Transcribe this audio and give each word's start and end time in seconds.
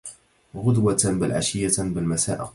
غُدوةً 0.55 0.97
بل 1.05 1.31
عَشيَّةً 1.31 1.71
بل 1.79 2.03
مساءَ 2.03 2.49